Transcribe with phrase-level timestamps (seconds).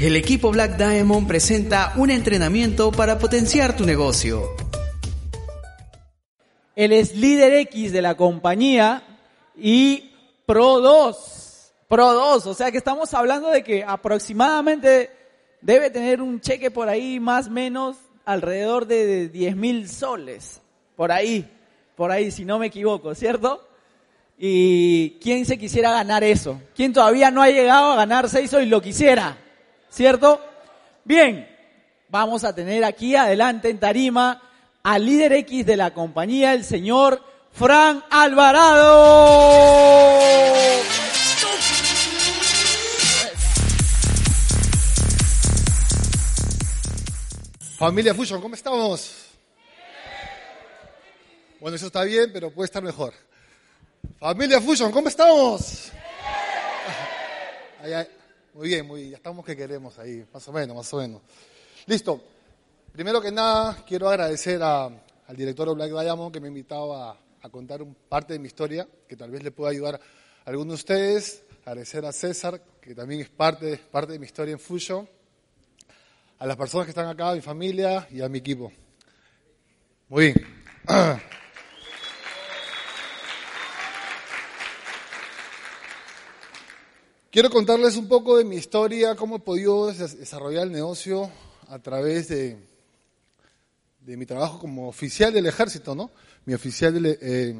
[0.00, 4.42] El equipo Black Diamond presenta un entrenamiento para potenciar tu negocio.
[6.74, 9.02] Él es líder X de la compañía
[9.56, 10.10] y
[10.46, 11.72] Pro 2.
[11.88, 15.10] Pro 2, o sea que estamos hablando de que aproximadamente
[15.60, 20.60] debe tener un cheque por ahí más o menos alrededor de 10 mil soles.
[20.96, 21.48] Por ahí,
[21.94, 23.68] por ahí, si no me equivoco, ¿cierto?
[24.38, 26.60] ¿Y quién se quisiera ganar eso?
[26.74, 29.36] ¿Quién todavía no ha llegado a ganar seis y lo quisiera?
[29.92, 30.40] ¿Cierto?
[31.04, 31.46] Bien,
[32.08, 34.40] vamos a tener aquí adelante en tarima
[34.82, 39.52] al líder X de la compañía, el señor Fran Alvarado.
[47.76, 49.26] Familia Fusion, ¿cómo estamos?
[51.60, 53.12] Bueno, eso está bien, pero puede estar mejor.
[54.18, 55.92] Familia Fusion, ¿cómo estamos?
[57.82, 58.21] Ay, ay.
[58.54, 59.10] Muy bien, muy bien.
[59.12, 61.22] Ya estamos que queremos ahí, más o menos, más o menos.
[61.86, 62.22] Listo.
[62.92, 65.00] Primero que nada, quiero agradecer al
[65.34, 69.16] director Black Diamond que me invitaba a, a contar un, parte de mi historia, que
[69.16, 71.44] tal vez le pueda ayudar a algunos de ustedes.
[71.64, 75.08] Agradecer a César, que también es parte, parte de mi historia en Fusion.
[76.38, 78.70] A las personas que están acá, a mi familia y a mi equipo.
[80.08, 80.36] Muy bien.
[87.32, 91.30] Quiero contarles un poco de mi historia, cómo he podido des- desarrollar el negocio
[91.68, 92.58] a través de,
[94.04, 96.10] mi trabajo como oficial del ejército, ¿no?
[96.44, 97.58] Mi oficial, de, eh,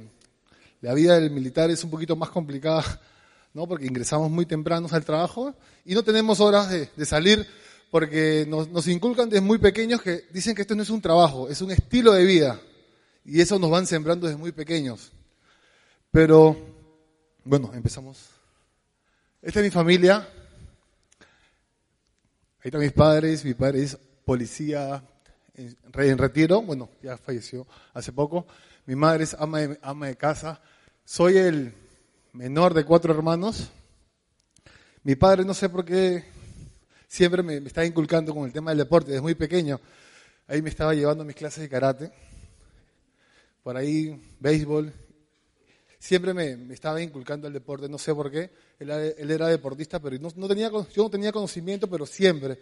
[0.83, 2.85] la vida del militar es un poquito más complicada,
[3.55, 3.67] ¿no?
[3.67, 5.55] Porque ingresamos muy temprano al trabajo
[5.87, 7.47] y no tenemos horas de, salir
[7.91, 11.63] porque nos inculcan desde muy pequeños que dicen que esto no es un trabajo, es
[11.63, 12.61] un estilo de vida
[13.25, 15.13] y eso nos van sembrando desde muy pequeños.
[16.11, 16.59] Pero,
[17.43, 18.42] bueno, empezamos.
[19.43, 20.19] Esta es mi familia.
[22.61, 23.45] Ahí están mis padres.
[23.45, 25.03] Mi padre es policía
[25.55, 26.63] en, en retiro.
[26.63, 28.47] Bueno, ya falleció hace poco.
[28.87, 30.63] Mi madre es ama de, ama de casa.
[31.05, 31.75] Soy el
[32.33, 33.69] menor de cuatro hermanos.
[35.03, 36.25] Mi padre, no sé por qué,
[37.09, 39.81] siempre me, me estaba inculcando con el tema del deporte desde muy pequeño.
[40.47, 42.13] Ahí me estaba llevando mis clases de karate.
[43.65, 44.93] Por ahí, béisbol.
[46.03, 48.51] Siempre me, estaba inculcando el deporte, no sé por qué.
[48.81, 52.59] Él, era- deportista, pero yo no tenía conocimiento, pero siempre,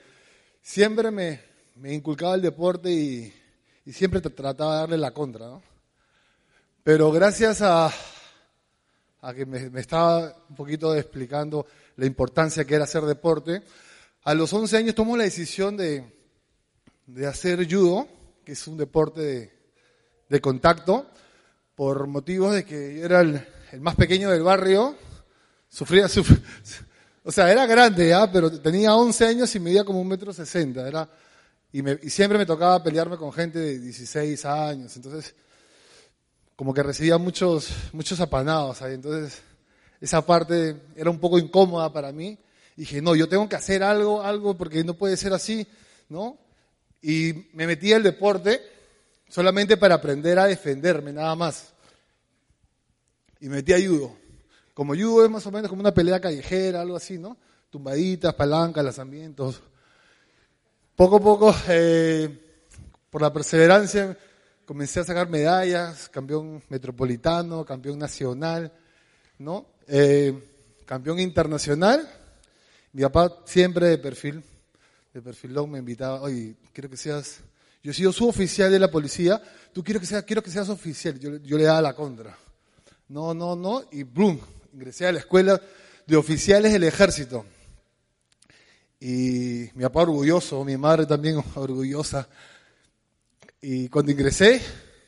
[0.60, 1.40] siempre me,
[1.86, 3.32] inculcaba el deporte y,
[3.90, 5.46] siempre tra- trataba de darle la contra.
[5.46, 5.62] ¿no?
[6.84, 7.90] Pero gracias a,
[9.22, 13.62] a que me, estaba un poquito explicando la importancia que era hacer deporte,
[14.24, 16.04] a los 11 años tomó la decisión de,
[17.26, 18.06] hacer judo,
[18.44, 19.52] que es un deporte de,
[20.28, 21.06] de contacto,
[21.80, 23.42] por motivos de que era el,
[23.72, 24.94] el más pequeño del barrio,
[25.66, 26.38] sufría, suf-
[27.24, 30.86] o sea, era grande ya, pero tenía 11 años y medía como un metro sesenta,
[30.86, 31.08] era,
[31.72, 35.34] y, me- y siempre me tocaba pelearme con gente de 16 años, entonces
[36.54, 39.40] como que recibía muchos, muchos apanados ahí, entonces
[40.02, 42.38] esa parte era un poco incómoda para mí,
[42.76, 45.66] y dije, no, yo tengo que hacer algo, algo, porque no puede ser así,
[46.10, 46.36] ¿no?
[47.00, 48.60] Y me metí al deporte,
[49.30, 51.72] solamente para aprender a defenderme, nada más.
[53.40, 53.78] Y me metí a.
[54.74, 57.36] Como judo es más o menos como una pelea callejera, algo así, ¿no?
[57.70, 59.62] Tumbaditas, palancas, lanzamientos.
[60.94, 62.28] Poco a poco, eh,
[63.08, 64.16] por la perseverancia,
[64.66, 68.72] comencé a sacar medallas, campeón metropolitano, campeón nacional,
[69.38, 69.66] ¿no?
[69.86, 70.32] Eh,
[70.84, 72.08] campeón internacional.
[72.92, 74.42] Mi papá siempre de perfil,
[75.14, 77.40] de perfilón me invitaba, oye, quiero que seas,
[77.82, 79.42] yo he sido suboficial de la policía,
[79.72, 82.36] tú quiero que seas, quiero que seas oficial, yo, yo le daba la contra.
[83.08, 84.38] No, no, no, y ¡brum!
[84.72, 85.60] Ingresé a la escuela
[86.06, 87.44] de oficiales del ejército.
[89.00, 92.28] Y mi papá orgulloso, mi madre también orgullosa.
[93.62, 94.60] Y cuando ingresé,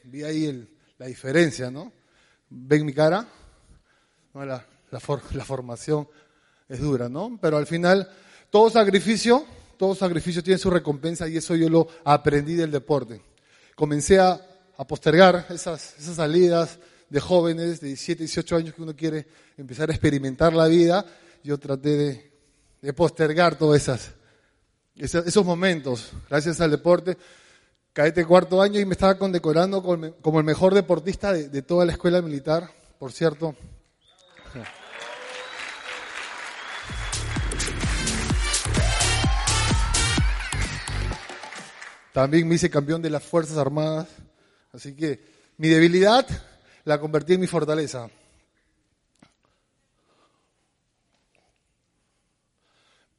[0.04, 0.68] vi ahí el-
[0.98, 1.92] la diferencia, ¿no?
[2.48, 3.26] Ven mi cara,
[4.34, 4.44] ¿no?
[4.44, 6.06] la, la for- la formación
[6.68, 7.38] es dura, ¿no?
[7.40, 8.08] Pero al final,
[8.50, 9.44] todo sacrificio,
[9.82, 13.20] todo sacrificio tiene su recompensa y eso yo lo aprendí del deporte.
[13.74, 14.40] Comencé a,
[14.86, 16.78] postergar esas, salidas
[17.10, 19.26] de jóvenes de 17, 18 años que uno quiere
[19.56, 21.04] empezar a experimentar la vida.
[21.42, 22.32] Yo traté
[22.80, 24.12] de, postergar todos esas,
[24.94, 27.18] esas- esos momentos, gracias al deporte.
[27.92, 31.90] Caete cuarto año y me estaba condecorando como el- mejor deportista de, de toda la
[31.90, 32.70] escuela militar,
[33.00, 33.56] por cierto.
[42.12, 44.08] También me hice campeón de las Fuerzas Armadas.
[44.72, 45.20] Así que
[45.56, 46.26] mi debilidad
[46.84, 48.10] la convertí en mi fortaleza.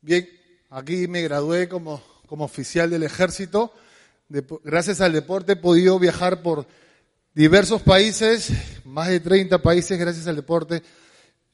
[0.01, 0.27] Bien,
[0.69, 3.73] aquí me gradué como, como oficial del ejército.
[4.63, 6.67] Gracias al deporte he podido viajar por
[7.33, 8.51] diversos países,
[8.85, 10.83] más de 30 países gracias al deporte.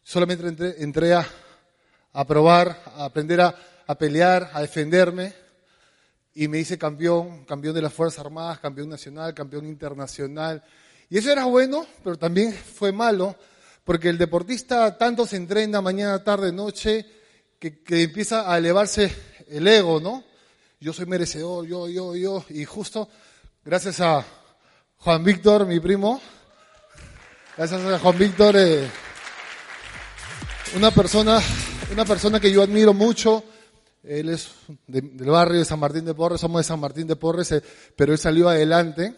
[0.04, 1.26] Solamente entré, a,
[2.28, 5.34] probar, a aprender a pelear, a defenderme
[6.40, 10.64] y me hice campeón, campeón de las Fuerzas Armadas, campeón nacional, campeón internacional.
[11.10, 13.36] Y eso era bueno, pero también fue malo,
[13.84, 17.06] porque el deportista tanto se entrena mañana, tarde, noche,
[17.60, 19.14] que, que empieza a elevarse
[19.50, 20.24] el ego, ¿no?
[20.80, 22.46] Yo soy merecedor, yo, yo, yo.
[22.52, 23.10] Y justo,
[23.66, 24.26] gracias a
[24.96, 26.22] Juan Víctor, mi primo,
[27.58, 28.88] gracias a Juan Víctor, eh,
[30.78, 31.42] una persona,
[31.92, 33.44] una persona que yo admiro mucho,
[34.04, 34.50] él es
[34.88, 37.62] de- del barrio de San Martín de Porres, somos de San Martín de Porres, eh,
[37.96, 39.16] pero él salió adelante,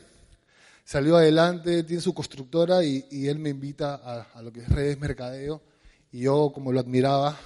[0.83, 5.61] salió adelante, tiene su constructora y, él me invita a, lo que es redes mercadeo
[6.11, 7.37] y yo como lo admiraba,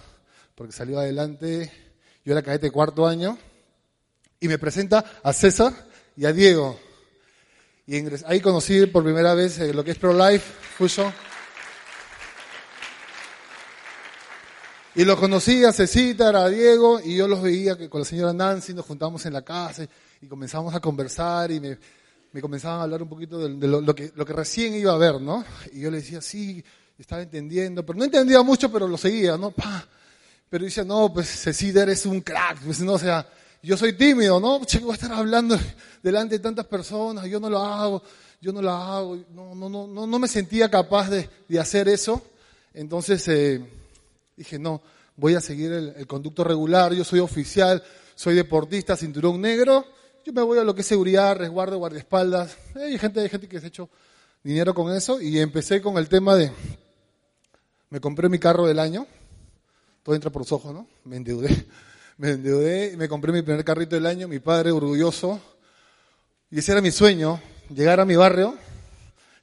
[0.56, 1.72] porque salió adelante,
[2.24, 3.38] yo era cadete de cuarto año
[4.40, 5.74] y me presenta a César
[6.16, 6.80] y a Diego.
[7.88, 10.46] Y ahí conocí por primera vez eh, lo que es Pro Life
[10.78, 11.14] Fusion.
[14.98, 18.32] Y los conocí a Cecita, a Diego, y yo los veía que con la señora
[18.32, 19.86] Nancy nos juntábamos en la casa
[20.22, 21.78] y comenzamos a conversar y me,
[22.32, 24.98] me comenzaban a hablar un poquito de, lo, lo que, lo que recién iba a
[24.98, 25.44] ver, ¿no?
[25.74, 26.64] Y yo le decía, sí,
[26.98, 29.52] estaba entendiendo, pero no entendía mucho, pero lo seguía, ¿no?
[29.52, 29.86] Pa.
[30.50, 33.28] Pero decía, no, pues Cecita eres un crack, pues no, o sea,
[33.62, 34.64] yo soy tímido, ¿no?
[34.64, 35.60] Che, voy a estar hablando
[36.02, 38.02] delante de tantas personas, yo no lo hago,
[38.40, 41.90] yo no lo hago, no, no, no, no, no me sentía capaz de, de hacer
[41.90, 42.22] eso.
[42.74, 43.62] Entonces, eh,
[44.36, 44.82] Dije, no,
[45.16, 47.82] voy a seguir el, conducto regular, yo soy oficial,
[48.16, 49.86] soy deportista, cinturón negro,
[50.26, 52.58] yo me voy a lo que es seguridad, resguardo, guardaespaldas.
[52.76, 53.90] Eh, Hay gente, hay gente que se ha hecho
[54.44, 56.52] dinero con eso y empecé con el tema de,
[57.90, 59.08] me compré mi carro del año,
[60.04, 60.88] todo entra por los ojos, ¿no?
[61.06, 61.66] Me endeudé,
[62.18, 65.40] me endeudé y me compré mi primer carrito del año, mi padre orgulloso,
[66.52, 67.40] y ese era mi sueño,
[67.74, 68.56] llegar a mi barrio,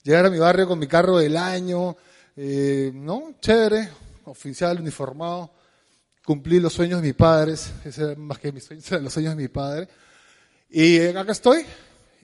[0.03, 1.97] llegar a mi barrio con mi carro del año,
[2.37, 3.35] eh, ¿no?
[3.41, 3.89] Chévere,
[4.25, 5.53] oficial, uniformado,
[6.25, 9.49] cumplí los sueños de mis padres, ese más que mis sueños, los sueños de mi
[9.49, 9.89] padre.
[10.71, 11.65] Y eh, acá estoy,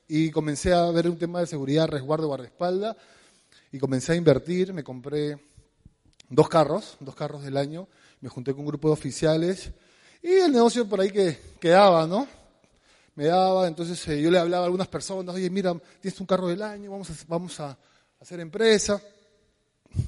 [0.07, 2.97] y comencé a ver un tema de seguridad, resguardo, guardaespaldas,
[3.73, 5.39] y comencé a invertir, me compré
[6.29, 7.89] dos carros, dos carros del año,
[8.21, 9.71] me junté con un grupo de oficiales,
[10.23, 12.27] y el negocio por ahí que quedaba, ¿no?
[13.15, 16.49] Me daba, entonces eh, yo le hablaba a algunas personas, oye, mira, tienes un carro
[16.49, 16.91] del año,
[17.27, 17.77] vamos a
[18.21, 19.01] hacer empresa.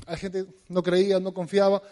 [0.06, 1.82] La gente no creía, no confiaba.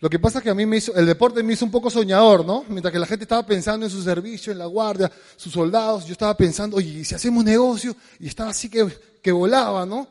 [0.00, 1.90] Lo que pasa es que a mí me hizo, el deporte me hizo un poco
[1.90, 2.64] soñador, ¿no?
[2.68, 6.12] Mientras que la gente estaba pensando en su servicio, en la guardia, sus soldados, yo
[6.12, 7.96] estaba pensando, oye, ¿y si hacemos negocio?
[8.20, 10.08] Y estaba así que, volaba, ¿no?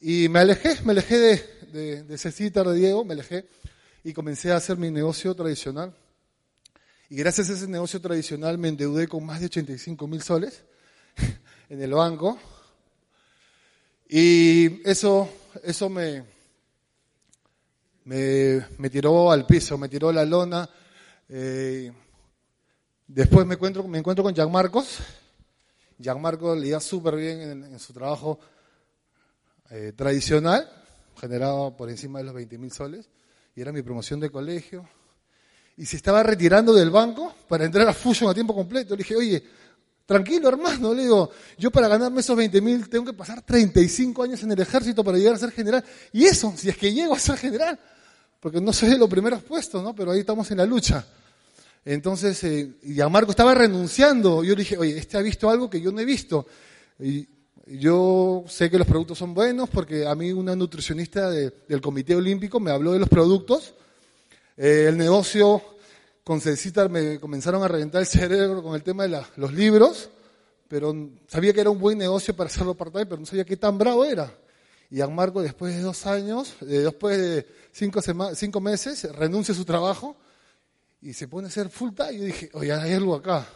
[0.00, 3.46] Y me alejé, me alejé de, de, de de Diego, me alejé
[4.02, 5.94] y comencé a hacer mi negocio tradicional.
[7.10, 10.64] Y gracias a ese negocio tradicional me endeudé con más de 85 mil soles
[11.68, 12.38] en el banco.
[14.08, 15.28] Y eso,
[15.62, 16.24] eso me,
[18.06, 20.68] me, tiró al piso, me tiró la lona.
[21.28, 21.92] Eh,
[23.06, 24.98] después me encuentro, me encuentro con Jean Marcos.
[25.98, 28.38] Jean Marcos le iba súper bien en, en su trabajo
[29.70, 30.70] eh, tradicional,
[31.20, 33.08] generado por encima de los 20 mil soles.
[33.54, 34.88] Y era mi promoción de colegio
[35.76, 38.94] y se estaba retirando del banco para entrar a Fusion a tiempo completo.
[38.94, 39.42] Le dije, oye,
[40.06, 44.42] tranquilo hermano, le digo, yo para ganarme esos 20 mil tengo que pasar 35 años
[44.42, 45.84] en el ejército para llegar a ser general.
[46.12, 47.78] Y eso, si es que llego a ser general,
[48.40, 49.94] porque no soy de los primeros puestos, ¿no?
[49.94, 51.04] Pero ahí estamos en la lucha.
[51.84, 54.42] Entonces, eh, y a Marco estaba renunciando.
[54.42, 56.46] Yo le dije, oye, este ha visto algo que yo no he visto.
[56.98, 57.28] Y
[57.66, 62.14] yo sé que los productos son buenos porque a mí una nutricionista de- del Comité
[62.14, 63.74] Olímpico me habló de los productos.
[64.56, 65.62] Eh, el negocio
[66.26, 70.10] con Cecita me comenzaron a reventar el cerebro con el tema de los libros,
[70.66, 70.92] pero
[71.28, 74.04] sabía que era un buen negocio para hacerlo part-time, pero no sabía qué tan bravo
[74.04, 74.36] era.
[74.90, 78.00] Y Marco, después de dos años, eh, después de cinco,
[78.34, 80.16] cinco meses, renuncia a su trabajo
[81.00, 82.14] y se pone a hacer full time.
[82.14, 83.46] Y yo dije, oye, hay algo acá.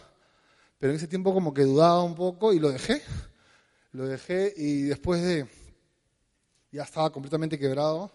[0.79, 3.03] Pero en ese tiempo como que dudaba un poco y lo dejé.
[3.91, 5.45] Lo dejé y después de...
[6.71, 8.13] Ya estaba completamente quebrado.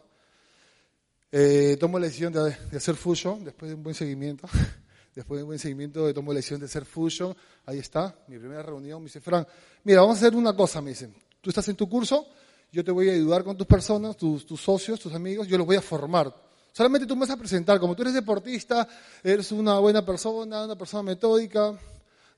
[1.37, 4.47] Eh, tomo la decisión de, hacer Fusion, después de un buen seguimiento.
[5.13, 7.35] Después de un buen seguimiento, tomo la decisión de hacer Fusion.
[7.65, 9.01] Ahí está, mi primera reunión.
[9.01, 9.45] Me dice, Frank,
[9.83, 11.09] mira, vamos a hacer una cosa, me dice.
[11.41, 12.25] Tú estás en tu curso,
[12.71, 15.67] yo te voy a ayudar con tus personas, tus, tus socios, tus amigos, yo los
[15.67, 16.33] voy a formar.
[16.71, 18.87] Solamente tú me vas a presentar, como tú eres deportista,
[19.21, 21.77] eres una buena persona, una persona metódica,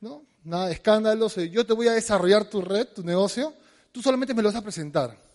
[0.02, 0.24] ¿no?
[0.44, 1.38] Nada de escándalos.
[1.38, 3.54] eh, Yo te voy a desarrollar tu red, tu negocio,
[3.92, 5.27] tú solamente me lo vas a presentar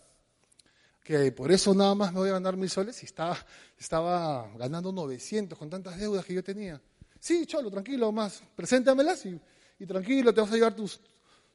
[1.03, 3.37] que por eso nada más me voy a ganar mil soles y estaba,
[3.77, 6.81] estaba ganando 900 con tantas deudas que yo tenía.
[7.19, 9.39] Sí, cholo, tranquilo, más, preséntamelas y,
[9.79, 10.99] y tranquilo, te vas a llevar tus,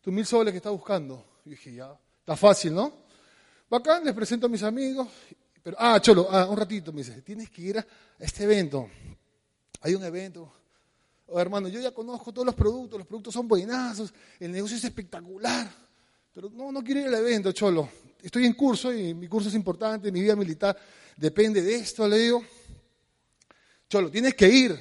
[0.00, 1.24] tus mil soles que estás buscando.
[1.44, 2.92] Y dije, ya, está fácil, ¿no?
[3.70, 5.08] Bacán, les presento a mis amigos.
[5.62, 7.86] Pero, ah, cholo, ah, un ratito, me dice, tienes que ir a
[8.18, 8.88] este evento.
[9.80, 10.52] Hay un evento.
[11.26, 14.84] Oh, hermano, yo ya conozco todos los productos, los productos son buenazos, el negocio es
[14.84, 15.87] espectacular.
[16.38, 17.88] Pero no, no quiero ir al evento, cholo.
[18.22, 20.78] Estoy en curso y mi curso es importante, mi vida militar
[21.16, 22.44] depende de esto, le digo.
[23.88, 24.78] Cholo, tienes que ir.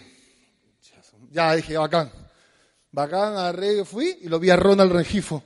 [1.31, 2.11] Ya dije, bacán.
[2.91, 5.43] Bacán, agarré, fui y lo vi a Ronald Rengifo.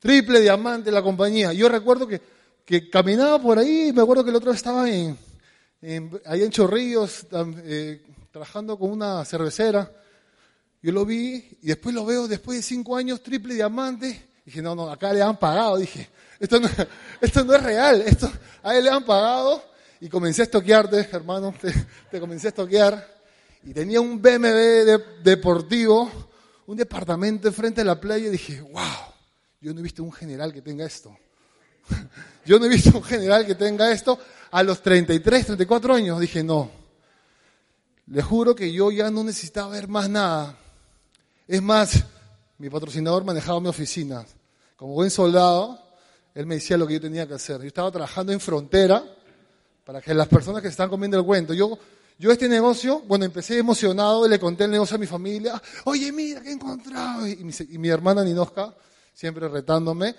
[0.00, 1.54] Triple diamante la compañía.
[1.54, 2.20] Yo recuerdo que,
[2.62, 5.16] que caminaba por ahí, me acuerdo que el otro estaba en,
[5.80, 9.90] en, ahí en Chorrillos, eh, trabajando con una cervecera.
[10.82, 14.33] Yo lo vi y después lo veo después de cinco años, triple diamante.
[14.44, 15.76] Dije, no, no, acá le han pagado.
[15.78, 16.08] Dije,
[16.38, 16.68] esto no,
[17.20, 18.30] esto no es real, esto,
[18.62, 19.62] a él le han pagado.
[20.00, 21.54] Y comencé a estoquearte, hermano,
[22.10, 23.14] te, comencé a estoquear.
[23.62, 26.10] Y tenía un BMW de, deportivo,
[26.66, 28.26] un departamento enfrente de la playa.
[28.26, 28.82] Y dije, wow,
[29.60, 31.16] yo no he visto un general que tenga esto.
[32.46, 34.18] Yo no he visto un general que tenga esto.
[34.50, 36.70] A los 33, 34 años dije, no.
[38.06, 40.58] Le juro que yo ya no necesitaba ver más nada.
[41.48, 42.04] Es más,
[42.64, 44.24] mi patrocinador manejaba mi oficina.
[44.74, 45.78] Como buen soldado,
[46.34, 47.60] él me decía lo que yo tenía que hacer.
[47.60, 49.04] Yo estaba trabajando en frontera
[49.84, 51.78] para que las personas que están comiendo el cuento, yo,
[52.18, 55.60] yo este negocio, bueno, empecé emocionado y le conté el negocio a mi familia.
[55.84, 57.28] Oye, mira, ¿qué he encontrado?
[57.28, 58.74] Y mi, y mi hermana Ninoska,
[59.12, 60.14] siempre retándome,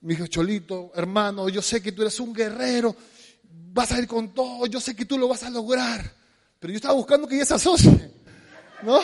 [0.00, 2.96] me dijo, Cholito, hermano, yo sé que tú eres un guerrero,
[3.72, 6.12] vas a ir con todo, yo sé que tú lo vas a lograr.
[6.58, 8.10] Pero yo estaba buscando que ella se asocie,
[8.82, 8.98] ¿no?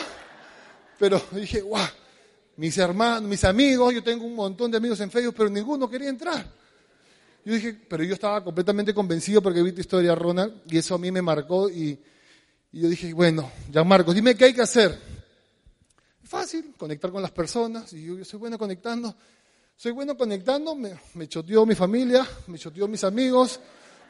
[0.99, 1.87] Pero dije, guau,
[2.61, 6.11] mis hermanos, mis amigos, yo tengo un montón de amigos en Facebook, pero ninguno quería
[6.11, 6.45] entrar.
[7.43, 10.99] Yo dije, pero yo estaba completamente convencido porque vi tu historia, Ronald, y eso a
[10.99, 11.99] mí me marcó y,
[12.71, 14.95] y yo dije, bueno, ya Marcos, dime qué hay que hacer.
[16.23, 19.17] Fácil, conectar con las personas, y yo, yo soy bueno conectando.
[19.75, 23.59] Soy bueno conectando, me, me choteó mi familia, me choteó mis amigos,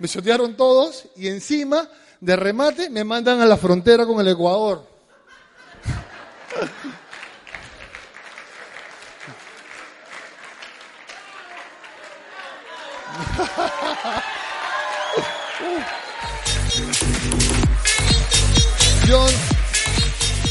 [0.01, 1.89] me chotearon todos, y encima,
[2.21, 4.85] de remate, me mandan a la frontera con el Ecuador.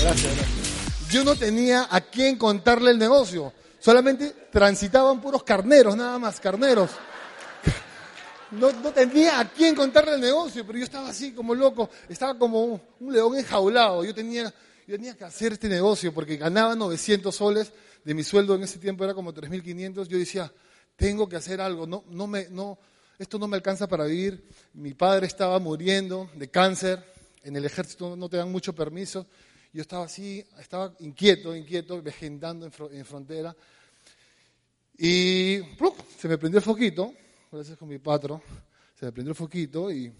[0.09, 1.11] Gracias, gracias.
[1.11, 3.53] Yo no tenía a quién contarle el negocio.
[3.79, 6.91] Solamente transitaban puros carneros, nada más, carneros.
[8.51, 12.35] No, no, tenía a quién contarle el negocio, pero yo estaba así como loco, estaba
[12.37, 14.03] como un, un, león enjaulado.
[14.03, 14.51] Yo tenía,
[14.87, 17.71] yo tenía que hacer este negocio porque ganaba 900 soles,
[18.03, 20.07] de mi sueldo en ese tiempo era como 3.500.
[20.07, 20.51] Yo decía,
[20.95, 22.79] tengo que hacer algo, no, no me, no,
[23.19, 24.43] esto no me alcanza para vivir.
[24.73, 27.05] Mi padre estaba muriendo de cáncer,
[27.43, 29.27] en el ejército no te dan mucho permiso.
[29.71, 33.55] Yo estaba así, estaba inquieto, inquieto, vegetando en, en frontera.
[34.97, 35.93] Y ¡plum!
[36.17, 37.13] se me prendió el foquito,
[37.51, 38.41] gracias con mi patro,
[38.99, 40.11] se me prendió el foquito y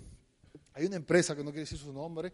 [0.74, 2.32] hay una empresa que no quiere decir su nombre,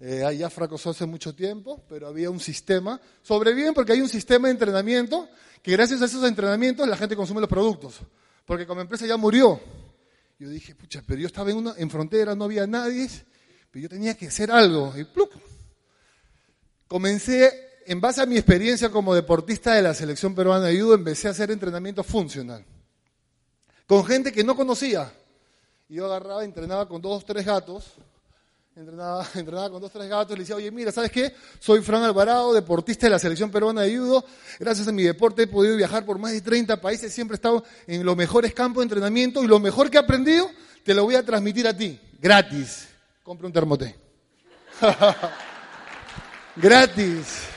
[0.00, 4.48] eh, ya fracasó hace mucho tiempo, pero había un sistema, sobreviven porque hay un sistema
[4.48, 5.28] de entrenamiento
[5.62, 8.00] que gracias a esos entrenamientos la gente consume los productos,
[8.46, 9.60] porque como empresa ya murió.
[10.38, 13.08] Yo dije, pucha, pero yo estaba en, una, en frontera, no había nadie,
[13.70, 14.92] pero yo tenía que hacer algo.
[14.96, 15.30] Y ¡plup!
[16.92, 21.26] Comencé en base a mi experiencia como deportista de la selección peruana de judo, empecé
[21.26, 22.62] a hacer entrenamiento funcional.
[23.86, 25.10] Con gente que no conocía.
[25.88, 27.94] Y yo agarraba, entrenaba con dos, tres gatos.
[28.76, 31.34] Entrenaba, entrenaba con dos, tres gatos y le decía, oye, mira, ¿sabes qué?
[31.58, 34.22] Soy Fran Alvarado, deportista de la selección peruana de judo.
[34.60, 37.10] Gracias a mi deporte he podido viajar por más de 30 países.
[37.10, 40.50] Siempre he estado en los mejores campos de entrenamiento y lo mejor que he aprendido
[40.84, 42.88] te lo voy a transmitir a ti, gratis.
[43.22, 43.96] Compre un termoté.
[46.56, 47.48] gratis.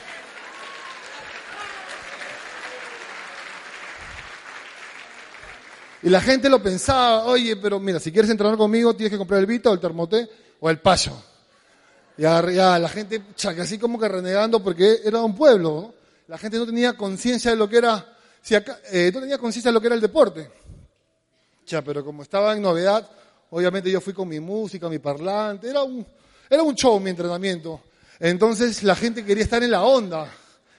[6.02, 9.40] Y la gente lo pensaba, oye, pero mira, si quieres entrenar conmigo tienes que comprar
[9.40, 10.28] el Vita o el Termoté
[10.60, 11.12] o el Payo.
[12.16, 15.94] Ya, ya la gente, chaca, así como que renegando porque era un pueblo.
[16.28, 19.74] La gente no tenía conciencia de lo que era, si eh, no tenía conciencia de
[19.74, 20.50] lo que era el deporte.
[21.66, 23.08] Ya, pero como estaba en novedad,
[23.50, 26.06] obviamente yo fui con mi música, mi parlante, era un,
[26.48, 27.80] era un show mi entrenamiento.
[28.20, 30.32] Entonces la gente quería estar en la onda,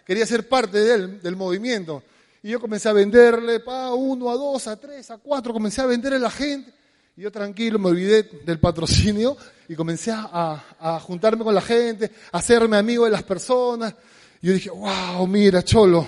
[0.05, 2.03] quería ser parte del, movimiento.
[2.41, 5.85] Y yo comencé a venderle, pa, uno, a dos, a tres, a cuatro, comencé a
[5.85, 6.73] venderle a la gente.
[7.15, 9.35] Y yo tranquilo me olvidé del patrocinio
[9.67, 13.93] y comencé a, a, juntarme con la gente, a hacerme amigo de las personas.
[14.41, 16.07] Y yo dije, wow, mira, Cholo,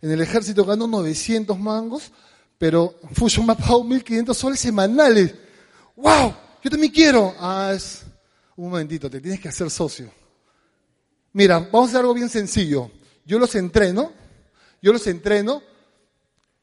[0.00, 2.10] en el ejército ganó 900 mangos,
[2.58, 5.34] pero Fusion me ha pagado 1500 soles semanales.
[5.94, 6.34] ¡Wow!
[6.62, 7.34] Yo también quiero.
[7.38, 8.02] Ah, es
[8.56, 10.10] un momentito, te tienes que hacer socio.
[11.36, 12.90] Mira, vamos a hacer algo bien sencillo.
[13.26, 14.10] Yo los entreno,
[14.80, 15.62] yo los entreno,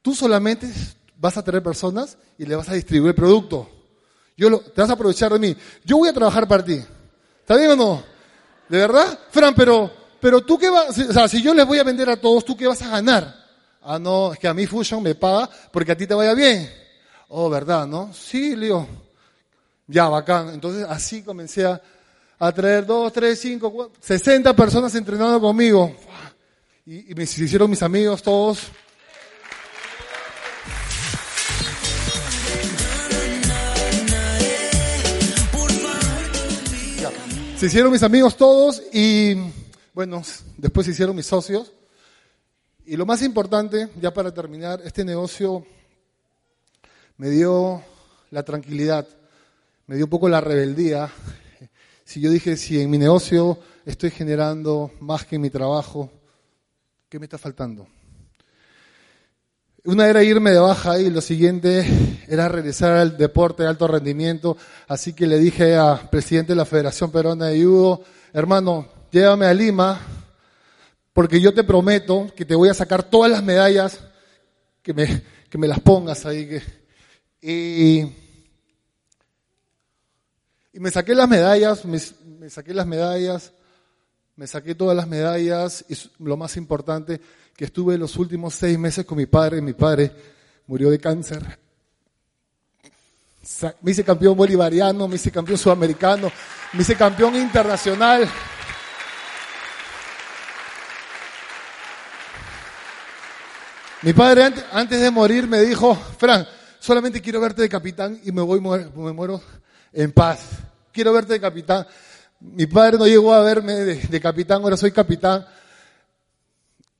[0.01, 0.67] tú solamente
[1.15, 3.69] vas a tener personas y le vas a distribuir el producto.
[4.35, 5.55] Yo lo, te vas a aprovechar de mí.
[5.85, 6.83] Yo voy a trabajar para ti.
[7.41, 8.03] ¿Está bien o no?
[8.67, 9.19] ¿De verdad?
[9.29, 12.19] Fran, pero, pero tú qué vas, o sea, si yo les voy a vender a
[12.19, 13.45] todos, ¿tú qué vas a ganar?
[13.79, 16.67] Ah, no, es que a mí Fusion me paga porque a ti te vaya bien.
[17.27, 18.11] Oh, ¿verdad, no?
[18.11, 18.87] Sí, Leo.
[19.85, 20.49] Ya, bacán.
[20.49, 21.79] Entonces así comencé a,
[22.47, 25.95] a traer dos, tres, cinco, cuatro, 60 personas entrenando conmigo.
[26.85, 28.59] Y, y me hicieron mis amigos todos.
[37.57, 39.37] Se hicieron mis amigos todos y
[39.93, 40.21] bueno,
[40.57, 41.71] después se hicieron mis socios.
[42.85, 45.65] Y lo más importante, ya para terminar, este negocio
[47.15, 47.81] me dio
[48.31, 49.07] la tranquilidad,
[49.87, 51.09] me dio un poco la rebeldía.
[52.05, 56.11] Si yo dije, si en mi negocio estoy generando más que en mi trabajo,
[57.09, 57.87] ¿qué me está faltando?
[59.85, 61.85] Una era irme de baja y lo siguiente
[62.29, 64.55] era regresar al deporte de alto rendimiento.
[64.87, 69.53] Así que le dije al presidente de la Federación Peruana de Judo, hermano, llévame a
[69.53, 69.99] Lima,
[71.11, 73.99] porque yo te prometo que te voy a sacar todas las medallas,
[74.81, 76.61] que me, que me las pongas ahí.
[77.41, 78.05] Y,
[80.73, 81.99] y me saqué las medallas, me,
[82.49, 83.53] saqué las medallas,
[84.35, 87.21] me saqué todas las medallas y lo más importante,
[87.55, 89.61] que estuve los últimos seis meses con mi padre.
[89.61, 90.11] Mi padre
[90.65, 91.59] murió de cáncer.
[93.81, 96.31] Me hice campeón bolivariano, me hice campeón sudamericano,
[96.73, 98.27] me hice campeón internacional.
[104.01, 106.47] Mi padre antes de morir me dijo, Fran,
[106.79, 109.39] solamente quiero verte de capitán y me voy, me muero
[109.93, 110.41] en paz.
[110.91, 111.87] Quiero verte de capitán.
[112.39, 115.45] Mi padre no llegó a verme de, capitán, ahora soy capitán.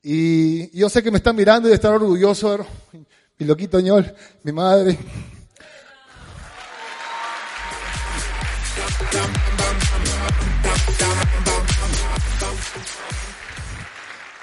[0.01, 2.65] Y yo sé que me están mirando y de estar orgulloso,
[3.37, 4.13] mi loquito ñol,
[4.43, 4.97] mi madre.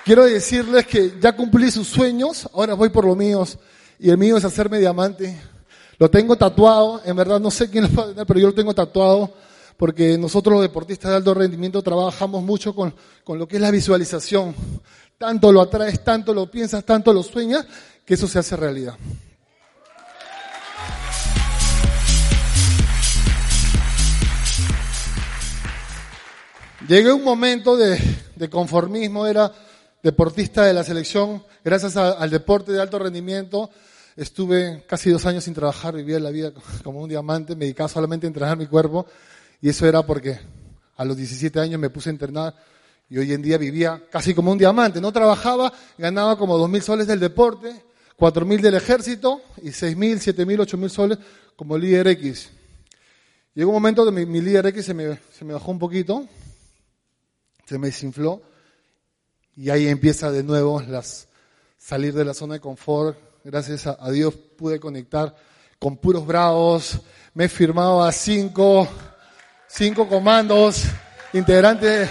[0.05, 3.59] Quiero decirles que ya cumplí sus sueños, ahora voy por los míos.
[3.99, 5.39] Y el mío es hacerme diamante.
[6.01, 8.73] Lo tengo tatuado, en verdad no sé quién lo va tener, pero yo lo tengo
[8.73, 9.35] tatuado
[9.77, 13.71] porque nosotros los deportistas de alto rendimiento trabajamos mucho con, con lo que es la
[13.71, 14.55] visualización.
[15.19, 17.67] Tanto lo atraes, tanto lo piensas, tanto lo sueñas,
[18.07, 18.95] que eso se hace realidad.
[26.89, 28.01] Llegué a un momento de,
[28.37, 29.53] de conformismo, era
[30.03, 33.69] deportista de la selección, gracias al deporte de alto rendimiento,
[34.23, 36.53] estuve casi dos años sin trabajar, vivía la vida
[36.85, 39.07] como un diamante, me dedicaba solamente a entrenar mi cuerpo,
[39.63, 40.39] y eso era porque
[40.97, 42.55] a los 17 años me puse a entrenar
[43.09, 45.01] y hoy en día vivía casi como un diamante.
[45.01, 47.83] No trabajaba, ganaba como 2.000 soles del deporte,
[48.19, 51.19] 4.000 del ejército y 6.000, 7.000, 8.000 soles
[51.57, 52.51] como líder X.
[53.55, 56.29] Llegó un momento que mi, mi líder X se me, se me bajó un poquito,
[57.67, 58.43] se me desinfló
[59.57, 61.27] y ahí empieza de nuevo las,
[61.79, 63.30] salir de la zona de confort.
[63.43, 65.35] Gracias a, Dios pude conectar
[65.79, 67.01] con puros bravos.
[67.33, 68.87] Me he firmado a cinco,
[69.67, 70.85] cinco comandos,
[71.33, 72.11] integrantes.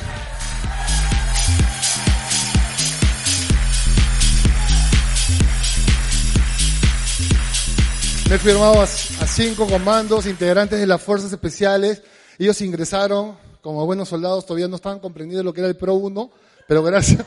[8.28, 12.02] Me he firmado a, cinco comandos, integrantes de las fuerzas especiales.
[12.40, 16.32] Ellos ingresaron como buenos soldados, todavía no estaban comprendiendo lo que era el Pro 1,
[16.68, 17.24] pero gracias.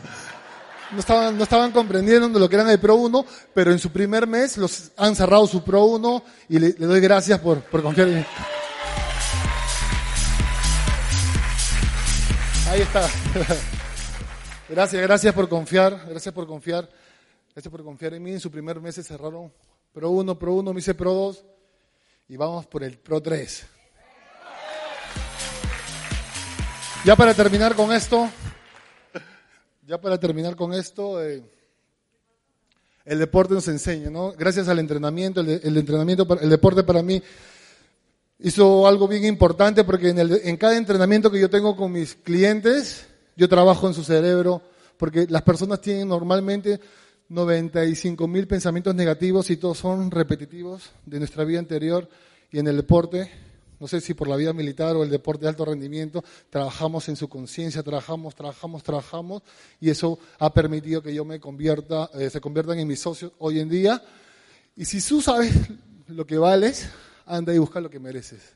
[0.92, 3.24] No estaban, no estaban comprendiendo lo que era el Pro 1,
[3.54, 7.00] pero en su primer mes los han cerrado su Pro 1 y le, le doy
[7.00, 8.24] gracias por, por confiar en mí.
[12.70, 13.06] Ahí está.
[14.68, 16.88] Gracias, gracias por confiar, gracias por confiar,
[17.52, 18.32] gracias por confiar en mí.
[18.32, 19.52] En su primer mes se cerraron
[19.92, 21.44] Pro 1, Pro 1, me hice Pro 2
[22.28, 23.66] y vamos por el Pro 3.
[27.04, 28.30] Ya para terminar con esto,
[29.86, 31.42] ya para terminar con esto, eh,
[33.04, 34.32] el deporte nos enseña, ¿no?
[34.32, 37.20] Gracias al entrenamiento, el, el, entrenamiento, el deporte para mí
[38.38, 42.14] hizo algo bien importante porque en, el, en cada entrenamiento que yo tengo con mis
[42.14, 44.62] clientes, yo trabajo en su cerebro,
[44.96, 46.80] porque las personas tienen normalmente
[47.28, 52.08] 95 mil pensamientos negativos y todos son repetitivos de nuestra vida anterior
[52.50, 53.30] y en el deporte
[53.82, 57.16] no sé si por la vida militar o el deporte de alto rendimiento, trabajamos en
[57.16, 59.42] su conciencia, trabajamos, trabajamos, trabajamos,
[59.80, 63.58] y eso ha permitido que yo me convierta, eh, se conviertan en mis socios hoy
[63.58, 64.00] en día.
[64.76, 65.52] Y si tú sabes
[66.06, 66.90] lo que vales,
[67.26, 68.54] anda y busca lo que mereces.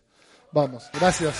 [0.52, 1.34] Vamos, gracias.